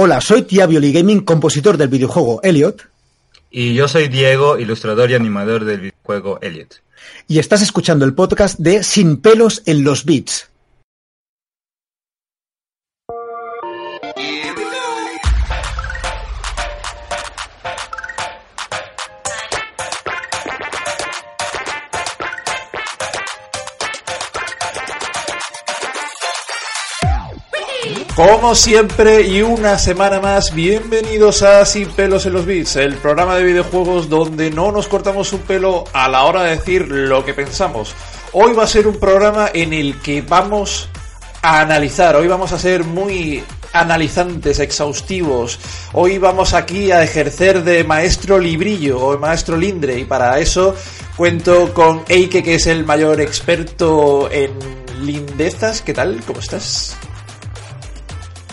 [0.00, 2.88] Hola, soy Tiavioli Gaming, compositor del videojuego Elliot.
[3.50, 6.80] Y yo soy Diego, ilustrador y animador del videojuego Elliot.
[7.26, 10.47] Y estás escuchando el podcast de Sin pelos en los beats.
[28.18, 33.36] Como siempre y una semana más, bienvenidos a Sin pelos en los bits, el programa
[33.36, 37.32] de videojuegos donde no nos cortamos un pelo a la hora de decir lo que
[37.32, 37.94] pensamos.
[38.32, 40.88] Hoy va a ser un programa en el que vamos
[41.42, 45.60] a analizar, hoy vamos a ser muy analizantes, exhaustivos.
[45.92, 50.74] Hoy vamos aquí a ejercer de maestro librillo o maestro lindre y para eso
[51.16, 54.50] cuento con Eike que es el mayor experto en
[55.02, 55.82] lindezas.
[55.82, 56.20] ¿Qué tal?
[56.26, 56.98] ¿Cómo estás?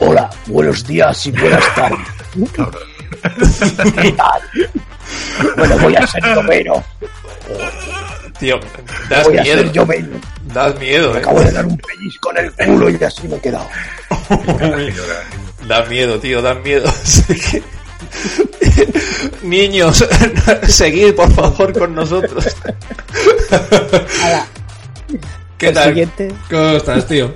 [0.00, 1.98] Hola, buenos días y buenas tardes.
[4.00, 4.40] ¿Qué tal?
[5.56, 6.84] Bueno, voy a ser Lloveno.
[8.38, 8.58] Tío,
[9.08, 9.58] das Voy a miedo.
[9.62, 10.20] ser Lloveno.
[10.54, 11.20] Das miedo, Me eh.
[11.20, 13.68] acabo de dar un pellizco en el culo y así me he quedado.
[15.68, 16.90] Da miedo, tío, da miedo.
[19.42, 20.04] Niños,
[20.68, 22.44] seguid por favor con nosotros.
[25.58, 25.88] ¿Qué El tal?
[25.88, 26.32] siguiente.
[26.48, 27.34] ¿Cómo estás, tío?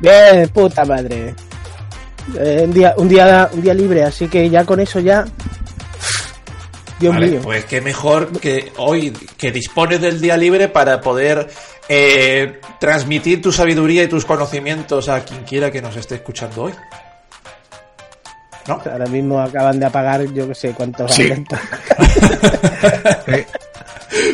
[0.00, 1.34] Bien, puta madre.
[2.38, 5.24] Eh, un, día, un, día, un día libre, así que ya con eso ya.
[6.98, 7.40] Dios Vale, mío.
[7.42, 11.48] pues qué mejor que hoy que dispones del día libre para poder
[11.88, 16.72] eh, transmitir tu sabiduría y tus conocimientos a quien quiera que nos esté escuchando hoy.
[18.68, 18.74] ¿No?
[18.84, 21.22] Ahora mismo acaban de apagar, yo que sé cuántos Sí.
[21.22, 21.58] alientos.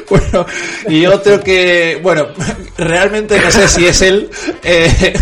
[0.09, 0.47] Bueno,
[0.89, 2.29] y otro que, bueno,
[2.79, 4.31] realmente no sé si es él.
[4.63, 5.13] eh,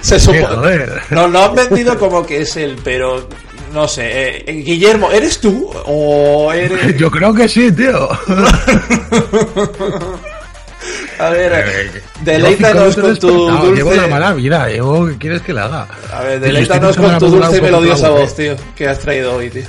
[0.00, 0.78] se supone.
[1.10, 3.28] Nos lo han vendido como que es él, pero
[3.72, 4.44] no sé.
[4.46, 5.70] eh, Guillermo, ¿eres tú?
[5.86, 6.96] ¿O eres.?
[6.98, 8.08] Yo creo que sí, tío.
[11.18, 13.74] A ver, Eh, deleítanos con tu dulce.
[13.76, 15.88] Llevo la mala vida, llevo, ¿qué quieres que la haga?
[16.12, 19.62] A ver, deleítanos con tu dulce y melodiosa voz, tío, que has traído hoy, tío.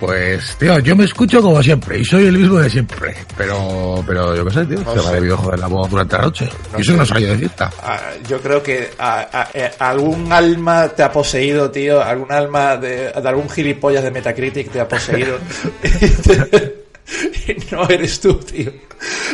[0.00, 3.14] Pues, tío, yo me escucho como siempre y soy el mismo de siempre.
[3.36, 6.16] Pero, pero yo qué sé, tío, No se me ha debido joder la voz durante
[6.16, 6.48] la noche.
[6.72, 7.70] No y eso no salí de fiesta.
[7.82, 12.00] Ah, yo creo que a- a- eh, algún alma te ha poseído, tío.
[12.02, 15.38] Algún alma de, de algún gilipollas de Metacritic te ha poseído.
[17.72, 18.70] no eres tú, tío.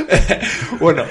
[0.81, 1.05] bueno,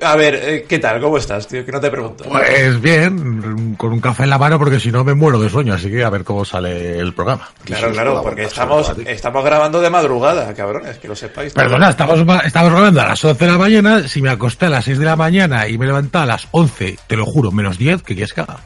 [0.00, 1.00] a ver, eh, ¿qué tal?
[1.00, 1.64] ¿Cómo estás, tío?
[1.64, 2.24] Que no te pregunto.
[2.24, 5.74] Pues bien, con un café en la mano porque si no me muero de sueño,
[5.74, 7.48] así que a ver cómo sale el programa.
[7.64, 11.52] Claro, claro, porque estamos, estamos grabando de madrugada, cabrones, que lo sepáis.
[11.52, 14.84] Perdona, estamos, estamos grabando a las 11 de la mañana, si me acosté a las
[14.84, 18.02] 6 de la mañana y me levanté a las 11, te lo juro, menos 10,
[18.02, 18.58] ¿qué quieres que haga?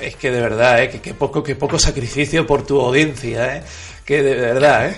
[0.00, 0.90] Es que de verdad, ¿eh?
[0.90, 3.62] Que, que poco, que poco sacrificio por tu audiencia, ¿eh?
[4.04, 4.96] Que de verdad, ¿eh?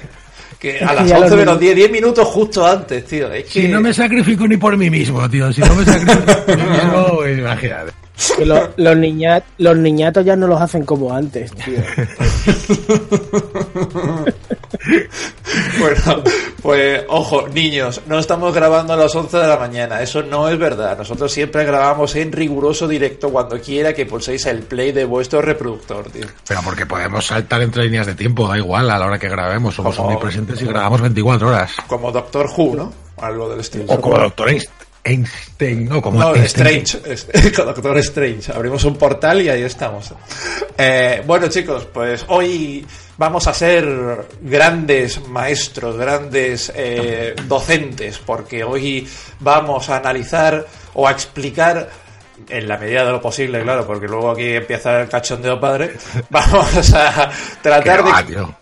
[0.59, 3.33] Que a las ya 11 los menos niños- 10, 10 minutos justo antes, tío.
[3.33, 3.63] Es que...
[3.63, 6.63] Si no me sacrifico ni por mí mismo, tío, si no me sacrifico por mí
[6.65, 7.93] mismo, pues imagínate.
[8.37, 11.79] Que lo- los, niñat, los niñatos ya no los hacen como antes, tío.
[15.79, 16.23] Bueno,
[16.63, 20.59] pues ojo, niños, no estamos grabando a las 11 de la mañana, eso no es
[20.59, 20.99] verdad.
[20.99, 26.11] Nosotros siempre grabamos en riguroso directo cuando quiera que pulséis el play de vuestro reproductor,
[26.11, 26.27] tío.
[26.47, 29.75] Pero porque podemos saltar entre líneas de tiempo, da igual, a la hora que grabemos,
[29.75, 31.73] somos omnipresentes y grabamos 24 horas.
[31.87, 32.93] Como Doctor Who, ¿no?
[33.19, 33.85] Algo del estilo.
[33.89, 34.49] O como Doctor
[35.09, 36.79] Einstein, no, como No, Einstein.
[36.85, 38.53] Strange, es- con Doctor Strange.
[38.53, 40.13] Abrimos un portal y ahí estamos.
[40.77, 42.87] Eh, bueno, chicos, pues hoy
[43.17, 49.09] vamos a ser grandes maestros, grandes eh, docentes, porque hoy
[49.41, 51.89] vamos a analizar o a explicar.
[52.49, 55.97] En la medida de lo posible, claro, porque luego aquí empieza el cachondeo padre.
[56.31, 57.29] Vamos a
[57.61, 58.55] tratar va, de tío.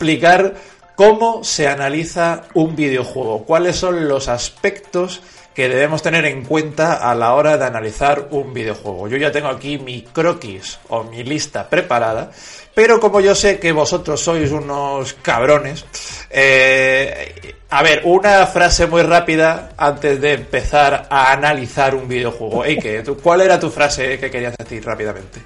[0.97, 5.21] Cómo se analiza un videojuego, cuáles son los aspectos
[5.55, 9.09] que debemos tener en cuenta a la hora de analizar un videojuego.
[9.09, 12.31] Yo ya tengo aquí mi croquis o mi lista preparada,
[12.75, 15.87] pero como yo sé que vosotros sois unos cabrones,
[16.31, 22.63] eh, a ver, una frase muy rápida antes de empezar a analizar un videojuego.
[22.65, 25.41] Eike, ¿tú- ¿cuál era tu frase que querías decir rápidamente?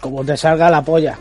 [0.00, 1.18] Como te salga la polla.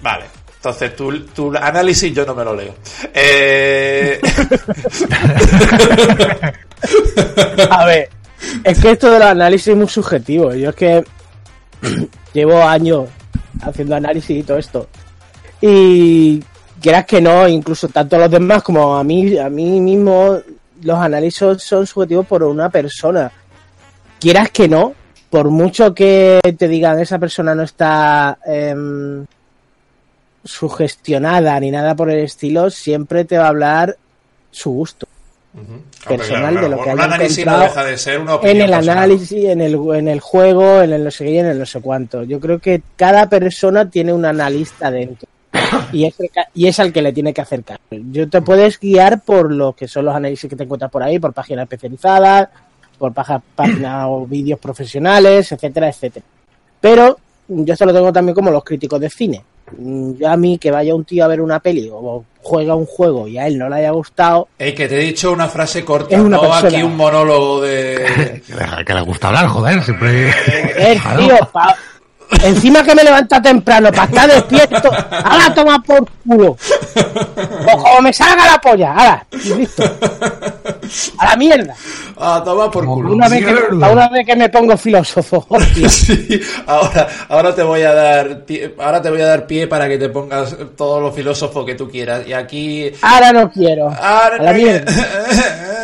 [0.00, 0.24] Vale.
[0.66, 2.74] Entonces, tu, tu análisis yo no me lo leo.
[3.14, 4.20] Eh...
[7.70, 8.08] A ver,
[8.64, 10.52] es que esto del análisis es muy subjetivo.
[10.54, 11.04] Yo es que
[12.32, 13.08] llevo años
[13.62, 14.88] haciendo análisis y todo esto.
[15.60, 16.42] Y
[16.80, 20.36] quieras que no, incluso tanto los demás como a mí, a mí mismo,
[20.82, 23.30] los análisis son subjetivos por una persona.
[24.18, 24.94] Quieras que no,
[25.30, 29.24] por mucho que te digan esa persona no está em,
[30.46, 33.96] sugestionada ni nada por el estilo, siempre te va a hablar
[34.50, 35.06] su gusto
[36.06, 38.88] personal de lo que un haya no deja de ser una en el personal.
[38.90, 41.66] análisis, en el, en el juego, en el no sé qué y en el no
[41.66, 42.22] sé cuánto.
[42.24, 45.28] Yo creo que cada persona tiene un analista dentro.
[45.92, 47.80] Y es, el y es al que le tiene que hacer caso.
[47.90, 51.18] Yo te puedes guiar por lo que son los análisis que te encuentras por ahí,
[51.18, 52.48] por páginas especializadas,
[52.98, 56.24] por páginas o vídeos profesionales, etcétera, etcétera.
[56.80, 59.42] Pero yo esto lo tengo también como los críticos de cine.
[59.76, 62.86] Mm, Yo a mí que vaya un tío a ver una peli o juega un
[62.86, 65.84] juego y a él no le haya gustado, Ey, que te he dicho una frase
[65.84, 66.68] corta, Es una no persona.
[66.68, 68.42] aquí un monólogo de...
[68.46, 70.30] Que, que le gusta hablar, joder, siempre.
[70.32, 71.18] Joder, Claro.
[71.26, 71.76] tío, pa-
[72.42, 76.56] encima que me levanta temprano para estar despierto, ahora toma por culo.
[77.72, 79.82] O como me salga la polla, ahora, y listo.
[81.18, 81.74] A la mierda.
[82.18, 83.12] Ah, toma por culo.
[83.12, 85.46] Una vez, que, una vez que me pongo filósofo.
[85.88, 89.88] Sí, ahora, ahora te voy a dar pie, ahora te voy a dar pie para
[89.88, 92.26] que te pongas todo lo filósofo que tú quieras.
[92.26, 92.90] Y aquí.
[93.02, 93.88] Ahora no quiero.
[93.88, 94.92] Ahora A la mierda.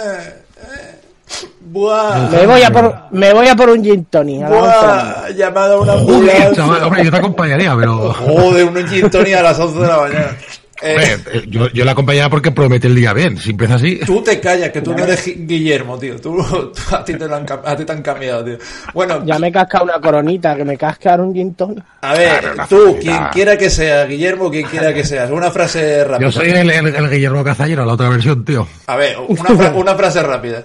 [1.73, 2.29] Buah.
[2.31, 4.47] Me voy a por, me voy a por un gin tonic.
[4.47, 5.31] Buah.
[5.31, 6.65] Llamada a una ambulancia.
[6.87, 8.13] hombre, yo te acompañaría, pero.
[8.13, 10.37] Joder, un gin tonic a las 11 de la mañana.
[10.85, 13.39] Eh, Hombre, yo, yo la acompañaría porque promete el día bien.
[13.39, 14.01] Si empieza así.
[14.05, 16.21] Tú te callas, que tú no eres Guillermo, tío.
[16.21, 18.59] Tú, tú- a, ti te lo han, a ti te han cambiado, tío.
[18.93, 21.85] Bueno, Ya me casca una coronita, que me casca un gin tonic.
[22.01, 26.03] a ver, Claro, tú, quien quiera que sea, Guillermo, quien quiera que seas, una frase
[26.03, 26.27] rápida.
[26.29, 28.67] Yo soy el, el, el Guillermo Cazallero, la otra versión, tío.
[28.89, 30.65] A ver, una, fra- una frase rápida.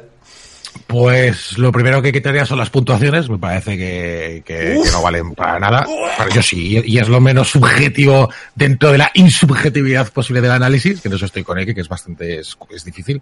[0.87, 5.33] Pues lo primero que quitaría son las puntuaciones, me parece que, que- que no valen
[5.35, 5.85] para nada.
[6.17, 11.01] Pero yo sí, y es lo menos subjetivo dentro de la insubjetividad posible del análisis,
[11.01, 13.21] que en eso estoy con Eke, que es bastante es, es difícil.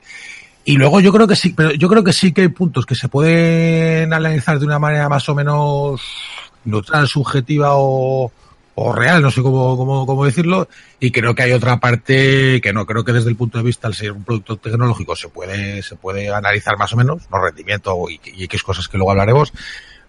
[0.64, 2.96] Y luego yo creo que sí, pero yo creo que sí que hay puntos que
[2.96, 6.02] se pueden analizar de una manera más o menos
[6.66, 8.32] neutral, subjetiva o,
[8.78, 10.68] o real, no sé cómo, cómo, cómo decirlo,
[11.00, 13.88] y creo que hay otra parte que no, creo que desde el punto de vista
[13.88, 17.98] al ser un producto tecnológico se puede, se puede analizar más o menos, no rendimiento
[18.10, 19.54] y, y X cosas que luego hablaremos,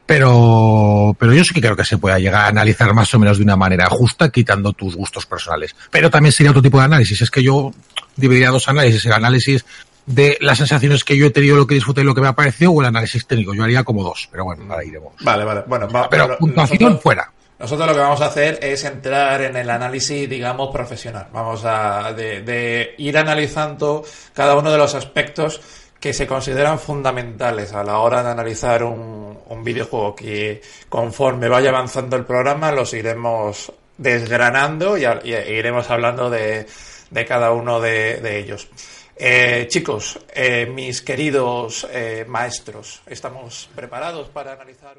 [0.07, 3.39] pero, pero yo sí que creo que se pueda llegar a analizar más o menos
[3.39, 5.75] de una manera justa, quitando tus gustos personales.
[5.91, 7.73] Pero también sería otro tipo de análisis, es que yo
[8.17, 9.65] dividiría dos análisis, el análisis
[10.07, 12.35] de las sensaciones que yo he tenido, lo que disfruté y lo que me ha
[12.35, 13.53] parecido, o el análisis técnico.
[13.55, 15.13] Yo haría como dos, pero bueno, ahora iremos.
[15.23, 15.63] Vale, vale.
[15.67, 17.33] Bueno, va- Pero pero puntuación nosotros- fuera.
[17.59, 21.29] Nosotros lo que vamos a hacer es entrar en el análisis, digamos, profesional.
[21.33, 24.05] Vamos a de, ir analizando
[24.35, 25.61] cada uno de los aspectos
[25.99, 31.71] que se consideran fundamentales a la hora de analizar un, un videojuego que conforme vaya
[31.71, 36.67] avanzando el programa los iremos desgranando y, y iremos hablando de,
[37.11, 38.69] de cada uno de, de ellos.
[39.19, 44.99] Eh, chicos, eh, mis queridos eh, maestros, ¿estamos preparados para analizar?